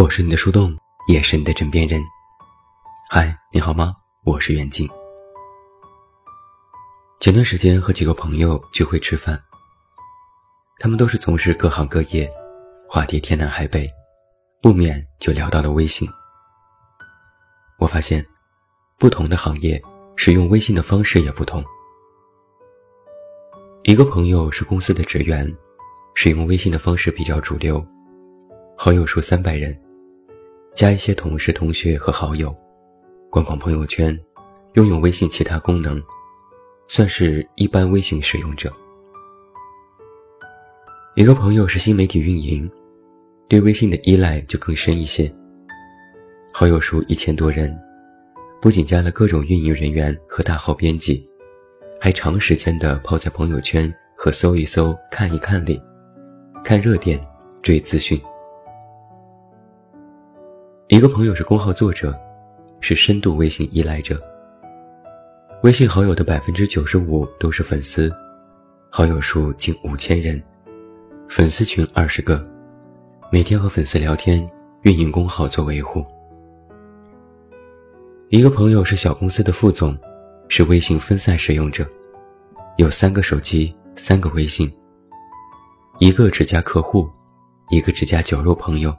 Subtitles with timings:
[0.00, 0.74] 我是你的树洞，
[1.08, 2.02] 也是你的枕边人。
[3.10, 3.94] 嗨，你好吗？
[4.24, 4.88] 我是袁静。
[7.20, 9.38] 前段时间和几个朋友聚会吃饭，
[10.78, 12.26] 他们都是从事各行各业，
[12.88, 13.86] 话题天南海北，
[14.62, 16.08] 不免就聊到了微信。
[17.78, 18.26] 我发现，
[18.98, 19.78] 不同的行业
[20.16, 21.62] 使用微信的方式也不同。
[23.82, 25.54] 一个朋友是公司的职员，
[26.14, 27.86] 使用微信的方式比较主流，
[28.78, 29.78] 好友数三百人。
[30.74, 32.54] 加一些同事、同学和好友，
[33.28, 34.18] 逛逛朋友圈，
[34.74, 36.00] 拥有微信其他功能，
[36.88, 38.72] 算是一般微信使用者。
[41.16, 42.70] 一个朋友是新媒体运营，
[43.48, 45.30] 对微信的依赖就更深一些。
[46.52, 47.76] 好友数一千多人，
[48.62, 51.22] 不仅加了各种运营人员和大号编辑，
[52.00, 55.82] 还长时间的泡在朋友圈和搜一搜、看一看里，
[56.64, 57.20] 看热点，
[57.60, 58.20] 追资讯。
[60.90, 62.12] 一个朋友是公号作者，
[62.80, 64.20] 是深度微信依赖者。
[65.62, 68.12] 微信好友的百分之九十五都是粉丝，
[68.90, 70.42] 好友数近五千人，
[71.28, 72.44] 粉丝群二十个，
[73.30, 74.44] 每天和粉丝聊天，
[74.82, 76.04] 运营公号做维护。
[78.28, 79.96] 一个朋友是小公司的副总，
[80.48, 81.86] 是微信分散使用者，
[82.78, 84.68] 有三个手机，三个微信，
[86.00, 87.08] 一个只加客户，
[87.70, 88.92] 一个只加酒肉朋友。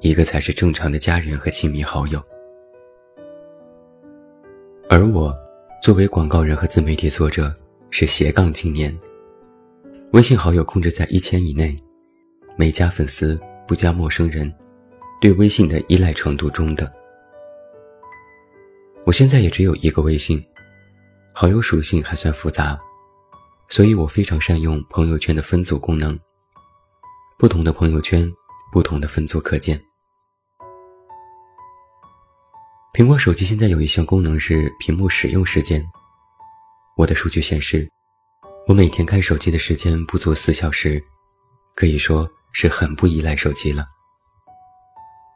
[0.00, 2.22] 一个才是正常的家人和亲密好友，
[4.88, 5.34] 而我
[5.82, 7.52] 作为广告人和自媒体作者
[7.90, 8.98] 是斜杠青年。
[10.12, 11.76] 微信好友控制在一千以内，
[12.56, 14.50] 没加粉丝，不加陌生人，
[15.20, 16.90] 对微信的依赖程度中等。
[19.04, 20.42] 我现在也只有一个微信，
[21.34, 22.78] 好友属性还算复杂，
[23.68, 26.18] 所以我非常善用朋友圈的分组功能。
[27.38, 28.30] 不同的朋友圈，
[28.72, 29.78] 不同的分组可见。
[32.92, 35.80] 苹果手机现在有一项功能是屏幕使用时间。
[36.96, 37.88] 我的数据显示，
[38.66, 41.00] 我每天看手机的时间不足四小时，
[41.76, 43.86] 可以说是很不依赖手机了。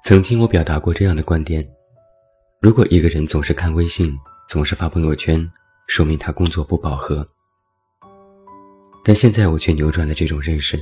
[0.03, 1.65] 曾经我表达过这样的观点：
[2.60, 5.48] 如果一个人总是看微信，总是发朋友圈，
[5.86, 7.25] 说明他工作不饱和。
[9.04, 10.76] 但现在我却扭转了这种认识，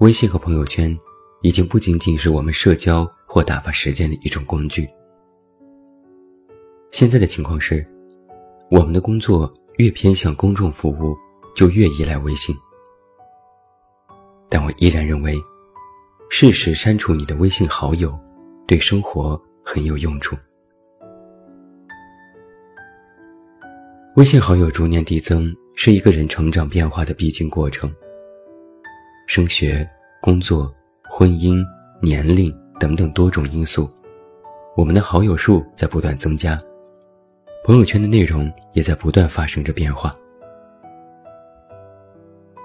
[0.00, 0.96] 微信和朋友圈
[1.40, 4.86] 已经不仅仅是我们社交或打发时间的一种工具。
[6.96, 7.84] 现在的情况是，
[8.70, 11.14] 我们的工作越偏向公众服务，
[11.54, 12.56] 就越依赖微信。
[14.48, 15.36] 但我依然认为，
[16.30, 18.18] 适时删除你的微信好友，
[18.66, 20.34] 对生活很有用处。
[24.16, 27.94] 微信好友逐年递增，是一个人成长变化的必经过程。
[29.26, 29.86] 升学、
[30.22, 30.74] 工作、
[31.10, 31.62] 婚姻、
[32.00, 33.86] 年龄等等多种因素，
[34.78, 36.58] 我们的好友数在不断增加。
[37.66, 40.14] 朋友圈的内容也在不断发生着变化。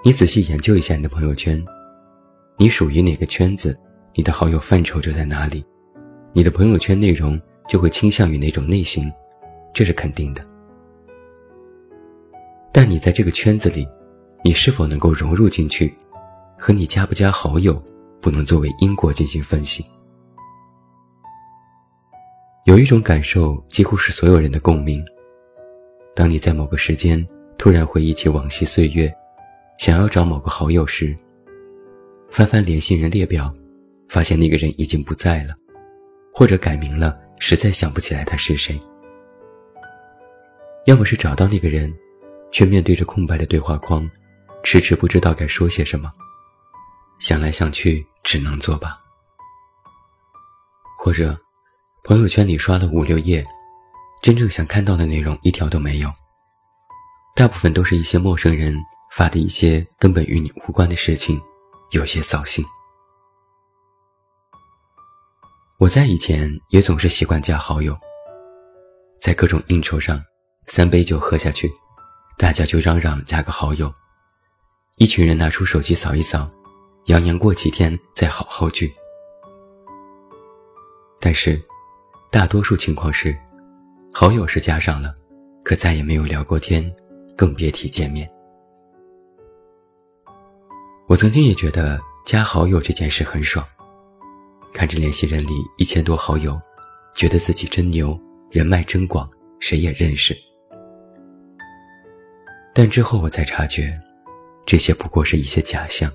[0.04, 1.60] 你仔细研究一下你的朋友圈，
[2.56, 3.76] 你属于哪个圈子，
[4.14, 5.64] 你的好友范畴就在哪里，
[6.32, 9.12] 你的朋友圈内容就会倾向于哪种类型，
[9.74, 10.46] 这是肯定的。
[12.70, 13.84] 但你在这个圈子里，
[14.44, 15.92] 你是否能够融入进去，
[16.56, 17.74] 和你加不加好友，
[18.20, 19.84] 不能作为因果进行分析。
[22.64, 25.04] 有一种感受，几乎是所有人的共鸣。
[26.14, 27.26] 当你在某个时间
[27.58, 29.12] 突然回忆起往昔岁月，
[29.80, 31.16] 想要找某个好友时，
[32.30, 33.52] 翻翻联系人列表，
[34.08, 35.56] 发现那个人已经不在了，
[36.32, 38.80] 或者改名了，实在想不起来他是谁。
[40.86, 41.92] 要么是找到那个人，
[42.52, 44.08] 却面对着空白的对话框，
[44.62, 46.08] 迟迟不知道该说些什么，
[47.18, 48.96] 想来想去，只能作罢。
[50.96, 51.36] 或者。
[52.04, 53.46] 朋友圈里刷了五六页，
[54.20, 56.12] 真正想看到的内容一条都没有。
[57.36, 58.76] 大部分都是一些陌生人
[59.12, 61.40] 发的一些根本与你无关的事情，
[61.92, 62.64] 有些扫兴。
[65.78, 67.96] 我在以前也总是习惯加好友，
[69.20, 70.20] 在各种应酬上，
[70.66, 71.72] 三杯酒喝下去，
[72.36, 73.92] 大家就嚷嚷加个好友，
[74.96, 76.50] 一群人拿出手机扫一扫，
[77.06, 78.92] 扬言过几天再好好聚。
[81.20, 81.62] 但是。
[82.32, 83.36] 大多数情况是，
[84.10, 85.14] 好友是加上了，
[85.62, 86.90] 可再也没有聊过天，
[87.36, 88.26] 更别提见面。
[91.06, 93.62] 我曾经也觉得加好友这件事很爽，
[94.72, 96.58] 看着联系人里一千多好友，
[97.14, 98.18] 觉得自己真牛，
[98.50, 99.30] 人脉真广，
[99.60, 100.34] 谁也认识。
[102.72, 103.92] 但之后我才察觉，
[104.64, 106.10] 这些不过是一些假象。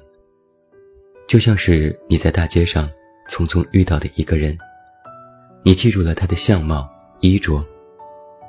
[1.27, 2.89] 就像是你在大街上
[3.29, 4.57] 匆匆遇到的一个人，
[5.63, 6.89] 你记住了他的相貌、
[7.19, 7.63] 衣着，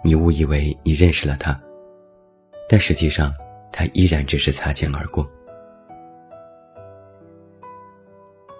[0.05, 1.59] 你误以为你认识了他，
[2.69, 3.33] 但实际上
[3.73, 5.29] 他依然只是擦肩而过。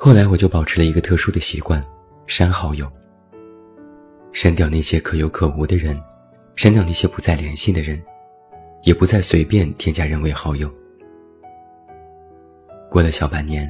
[0.01, 1.83] 后来我就保持了一个特殊的习惯，
[2.27, 2.91] 删好友。
[4.33, 6.01] 删掉那些可有可无的人，
[6.55, 8.01] 删掉那些不再联系的人，
[8.83, 10.73] 也不再随便添加人为好友。
[12.91, 13.69] 过了小半年，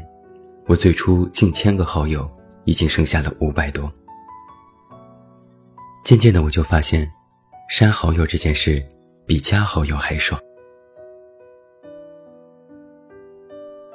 [0.66, 2.30] 我最初近千个好友
[2.64, 3.90] 已经剩下了五百多。
[6.04, 7.10] 渐渐的，我就发现，
[7.68, 8.82] 删好友这件事
[9.26, 10.40] 比加好友还爽。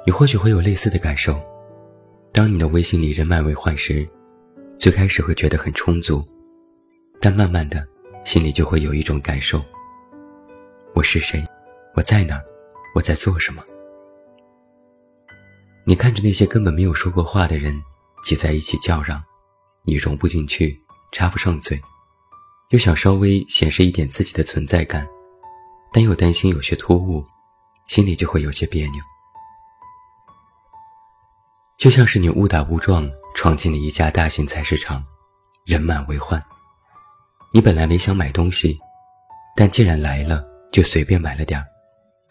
[0.06, 1.40] 你或许会有类似的感受。
[2.32, 4.06] 当你的微信里人满为患时，
[4.78, 6.22] 最开始会觉得很充足，
[7.20, 7.86] 但慢慢的，
[8.24, 9.62] 心里就会有一种感受：
[10.94, 11.44] 我是谁？
[11.94, 12.44] 我在哪儿？
[12.94, 13.62] 我在做什么？
[15.84, 17.74] 你看着那些根本没有说过话的人
[18.22, 19.22] 挤在一起叫嚷，
[19.84, 20.76] 你融不进去，
[21.12, 21.80] 插不上嘴，
[22.70, 25.06] 又想稍微显示一点自己的存在感，
[25.92, 27.24] 但又担心有些突兀，
[27.86, 29.02] 心里就会有些别扭。
[31.76, 35.04] 就像是你误打误撞闯进了一家大型菜市场，
[35.66, 36.42] 人满为患。
[37.52, 38.78] 你本来没想买东西，
[39.54, 41.66] 但既然来了，就随便买了点儿，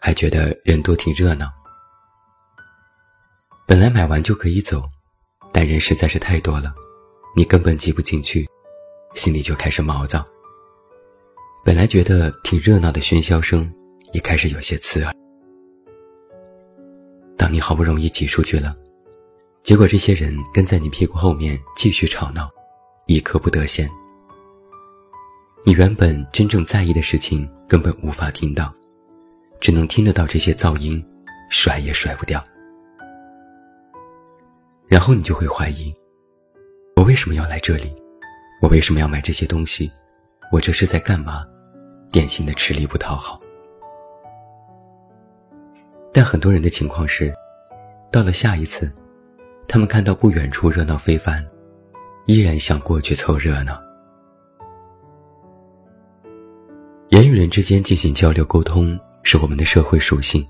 [0.00, 1.50] 还觉得人多挺热闹。
[3.66, 4.82] 本来买完就可以走，
[5.52, 6.74] 但人实在是太多了，
[7.34, 8.46] 你根本挤不进去，
[9.14, 10.24] 心里就开始毛躁。
[11.64, 13.72] 本来觉得挺热闹的喧嚣声，
[14.12, 15.14] 也开始有些刺耳。
[17.36, 18.76] 当你好不容易挤出去了。
[19.62, 22.50] 结果，这些人跟在你屁股后面继续吵闹，
[23.06, 23.88] 一刻不得闲。
[25.64, 28.70] 你原本真正在意的事情根本无法听到，
[29.60, 31.02] 只能听得到这些噪音，
[31.48, 32.44] 甩也甩不掉。
[34.86, 35.90] 然后你就会怀疑：
[36.96, 37.90] 我为什么要来这里？
[38.60, 39.90] 我为什么要买这些东西？
[40.52, 41.44] 我这是在干嘛？
[42.10, 43.38] 典型的吃力不讨好。
[46.12, 47.34] 但很多人的情况是，
[48.10, 48.90] 到了下一次。
[49.66, 51.44] 他们看到不远处热闹非凡，
[52.26, 53.82] 依然想过去凑热闹。
[57.08, 60.46] 人与人之间进行交流沟通是我们的社会属性。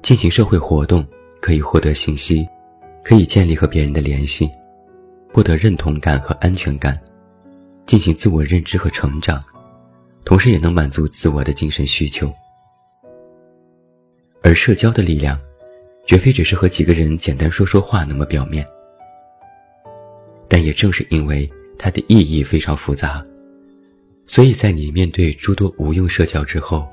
[0.00, 1.04] 进行社会活动
[1.40, 2.48] 可以获得信息，
[3.04, 4.48] 可以建立和别人的联系，
[5.36, 6.98] 获得认同感和安全感，
[7.84, 9.44] 进行自我认知和成长，
[10.24, 12.32] 同时也能满足自我的精神需求。
[14.42, 15.38] 而社交的力量。
[16.06, 18.64] 绝非只是和几个人简单说说话那么表面，
[20.46, 23.20] 但也正是因为它的意义非常复杂，
[24.24, 26.88] 所以在你面对诸多无用社交之后，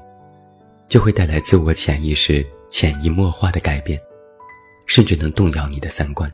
[0.90, 4.01] 就会带来自我潜意识潜移默化的改变，
[4.88, 6.28] 甚至能动摇你的三观。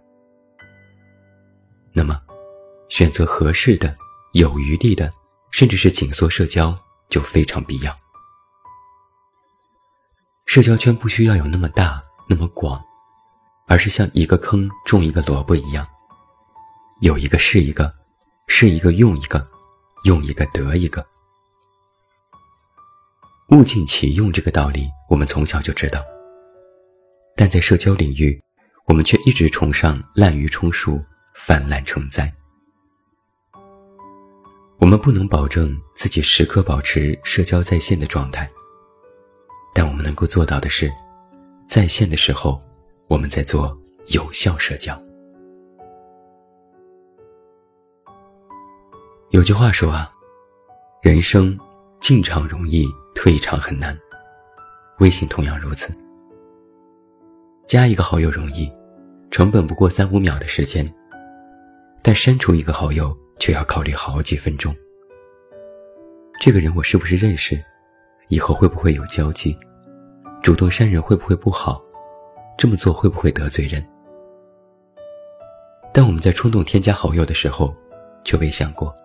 [1.93, 2.19] 那么，
[2.89, 3.95] 选择合适的、
[4.33, 5.11] 有余地的，
[5.51, 6.75] 甚至是紧缩社交
[7.09, 7.95] 就非常必要。
[10.45, 12.01] 社交圈不需要有那么大。
[12.31, 12.79] 那么广，
[13.65, 15.83] 而是像一个坑种一个萝卜一样，
[17.01, 17.89] 有一个是一个，
[18.45, 19.43] 是一个用一个，
[20.03, 21.03] 用一个得一个。
[23.49, 26.05] 物尽其用这个道理，我们从小就知道，
[27.35, 28.39] 但在社交领域，
[28.85, 31.03] 我们却一直崇尚滥竽充数、
[31.35, 32.31] 泛滥成灾。
[34.79, 38.47] 我们不能保证自己时刻保持社交在线的状态，
[39.73, 40.91] 但我们能够做到的是。
[41.67, 42.59] 在线的时候，
[43.07, 44.99] 我们在做有效社交。
[49.29, 50.11] 有句话说啊，
[51.03, 51.55] 人生
[51.99, 53.95] 进场容易，退场很难。
[54.99, 55.93] 微信同样如此，
[57.67, 58.67] 加一个好友容易，
[59.29, 60.83] 成本不过三五秒的时间，
[62.01, 64.75] 但删除一个好友却要考虑好几分钟。
[66.39, 67.61] 这个人我是不是认识？
[68.29, 69.57] 以后会不会有交集？
[70.41, 71.83] 主动删人会不会不好？
[72.57, 73.85] 这么做会不会得罪人？
[75.93, 77.75] 但我们在冲动添加好友的时候，
[78.23, 78.95] 却未想过，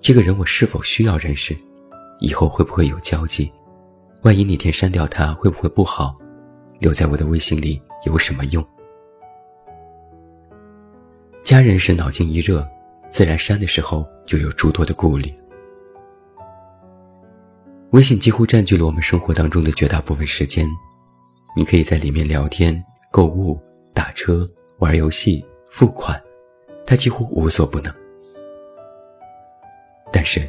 [0.00, 1.56] 这个人我是否需要认识？
[2.18, 3.52] 以后会不会有交集？
[4.22, 6.16] 万一哪天删掉他，会不会不好？
[6.78, 8.66] 留在我的微信里有什么用？
[11.50, 12.64] 家人是脑筋一热，
[13.10, 15.34] 自然删的时候就有诸多的顾虑。
[17.90, 20.64] 微信几乎占据了我们生活当中的绝大部分时间，
[21.56, 22.80] 你可以在里面聊天、
[23.10, 23.60] 购物、
[23.92, 24.46] 打车、
[24.78, 26.22] 玩游戏、付款，
[26.86, 27.92] 它几乎无所不能。
[30.12, 30.48] 但是，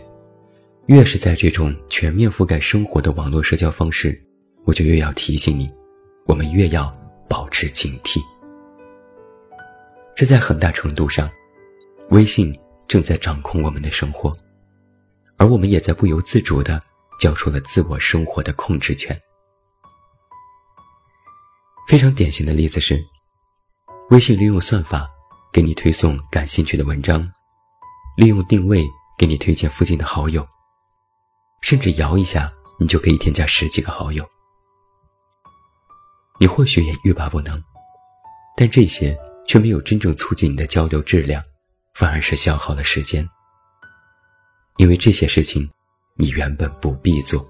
[0.86, 4.24] 越是在这种全面覆盖生活的网络社交方式，
[4.66, 5.68] 我就越要提醒你，
[6.28, 6.92] 我们越要
[7.28, 8.20] 保持警惕。
[10.22, 11.28] 这在很大程度上，
[12.12, 12.56] 微信
[12.88, 14.32] 正在掌控我们的生活，
[15.36, 16.80] 而我们也在不由自主地
[17.20, 19.20] 交出了自我生活的控制权。
[21.88, 23.04] 非常典型的例子是，
[24.12, 25.10] 微信利用算法
[25.52, 27.28] 给你推送感兴趣的文章，
[28.16, 28.86] 利用定位
[29.18, 30.48] 给你推荐附近的好友，
[31.62, 32.48] 甚至摇一下，
[32.80, 34.24] 你就可以添加十几个好友。
[36.40, 37.60] 你或许也欲罢不能，
[38.56, 41.44] 但这些却没有真正促进你的交流质量，
[41.94, 43.28] 反而是消耗了时间。
[44.78, 45.70] 因为这些事情，
[46.16, 47.46] 你原本不必做。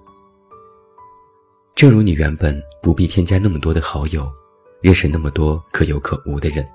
[1.75, 4.29] 正如你原本不必添加那么多的好友，
[4.81, 6.67] 认识那么多可有可无的人。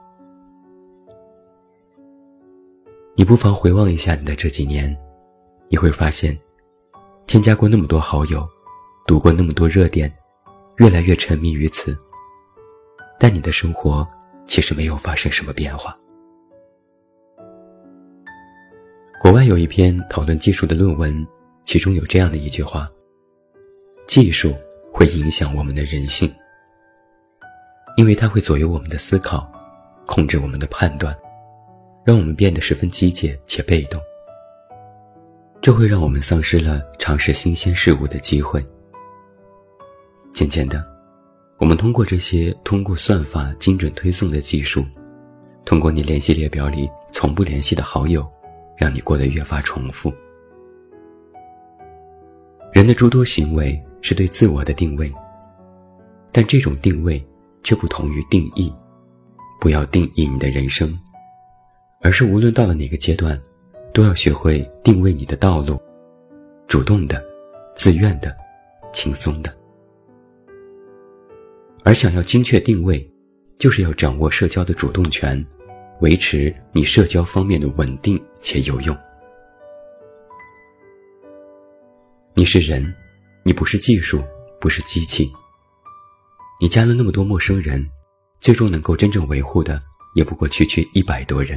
[3.15, 4.95] 你不妨回望一下你的这几年，
[5.69, 6.39] 你会发现，
[7.27, 8.47] 添加过那么多好友，
[9.07, 10.13] 读过那么多热点，
[10.79, 11.97] 越来越沉迷于此。
[13.19, 14.07] 但你的生活
[14.47, 15.97] 其实没有发生什么变化。
[19.21, 21.27] 国外有一篇讨论技术的论文，
[21.65, 22.87] 其中有这样的一句话
[24.07, 24.55] ：“技术
[24.93, 26.33] 会影响我们的人性，
[27.97, 29.51] 因为它会左右我们的思考，
[30.07, 31.17] 控制我们的判断，
[32.05, 34.01] 让我们变得十分机械且被动。
[35.61, 38.65] 这会让我们丧失了尝试新鲜事物的机会。
[40.33, 40.85] 渐渐的。”
[41.59, 44.85] 我们通过这些通过算法精准推送的技术，
[45.65, 48.27] 通过你联系列表里从不联系的好友，
[48.77, 50.13] 让你过得越发重复。
[52.73, 55.11] 人的诸多行为是对自我的定位，
[56.31, 57.25] 但这种定位
[57.63, 58.73] 却不同于定义。
[59.59, 60.95] 不要定义你的人生，
[62.03, 63.41] 而是无论到了哪个阶段，
[63.95, 65.81] 都要学会定位你的道路，
[66.69, 67.25] 主动的、
[67.75, 68.37] 自愿的、
[68.93, 69.51] 轻松的。
[71.87, 73.09] 而想要精确定位，
[73.61, 75.47] 就是要掌握社交的主动权，
[76.01, 78.99] 维持你社交方面的稳定且有用。
[82.35, 82.93] 你是人，
[83.45, 84.21] 你不是技术，
[84.61, 85.31] 不是机器。
[86.61, 87.89] 你加了那么多陌生人，
[88.41, 89.81] 最终能够真正维护的，
[90.17, 91.57] 也不过区区一百多人。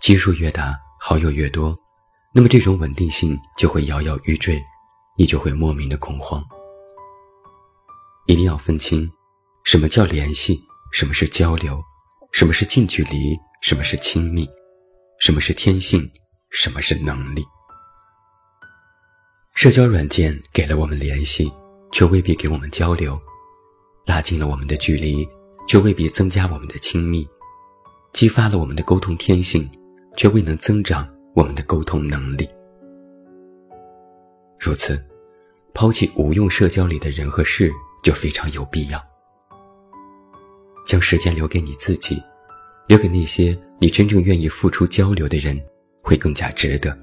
[0.00, 1.76] 基数越大，好友越多，
[2.34, 4.58] 那么这种稳定性就会摇摇欲坠，
[5.18, 6.42] 你就会莫名的恐慌。
[8.26, 9.10] 一定要分清，
[9.64, 10.60] 什么叫联系，
[10.92, 11.82] 什么是交流，
[12.32, 14.48] 什么是近距离，什么是亲密，
[15.18, 16.08] 什么是天性，
[16.50, 17.44] 什么是能力。
[19.54, 21.52] 社交软件给了我们联系，
[21.90, 23.14] 却未必给我们交流；
[24.06, 25.28] 拉近了我们的距离，
[25.66, 27.24] 却未必增加我们的亲密；
[28.12, 29.68] 激发了我们的沟通天性，
[30.16, 32.48] 却未能增长我们的沟通能力。
[34.60, 35.04] 如此，
[35.74, 37.72] 抛弃无用社交里的人和事。
[38.02, 39.00] 就非常有必要，
[40.84, 42.20] 将时间留给你自己，
[42.88, 45.58] 留给那些你真正愿意付出交流的人，
[46.02, 46.96] 会更加值得。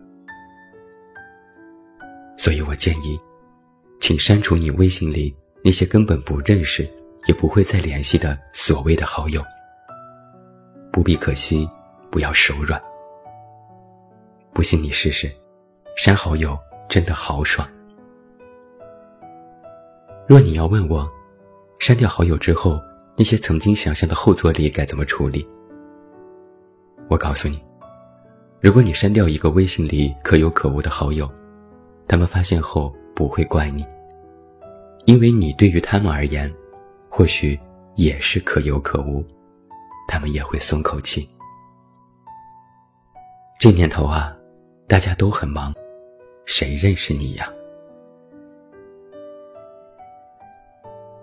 [2.38, 3.20] 所以我建议，
[4.01, 6.89] 请删除你微信里那些根本不认识、
[7.27, 9.41] 也不会再联系的所谓的好友。
[10.91, 11.70] 不必可惜，
[12.12, 12.82] 不要手软。
[14.53, 15.32] 不信你试试，
[15.96, 16.58] 删好友
[16.89, 17.70] 真的好爽。
[20.29, 21.12] 若你要问我，
[21.79, 22.79] 删掉好友之后，
[23.17, 25.43] 那些曾经想象的后坐力该怎么处理？
[27.09, 27.59] 我告诉你，
[28.62, 31.27] 如果你删掉一个微信里可有可无的好友，
[32.07, 33.83] 他们发现后不会怪你，
[35.05, 36.53] 因为你对于他们而言，
[37.09, 37.59] 或许
[37.95, 39.25] 也是可有可无，
[40.07, 41.27] 他们也会松口气。
[43.59, 44.38] 这年头啊，
[44.88, 45.74] 大家都很忙，
[46.45, 47.51] 谁认识你呀？